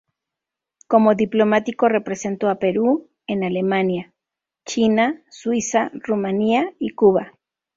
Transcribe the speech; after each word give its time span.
Como 0.87 1.13
diplomático 1.13 1.87
representó 1.87 2.49
a 2.49 2.57
Perú 2.57 3.11
en 3.27 3.43
Alemania, 3.43 4.13
China, 4.65 5.21
Suiza, 5.29 5.91
Rumanía 5.93 6.73
y 6.79 6.95
Cuba. 6.95 7.33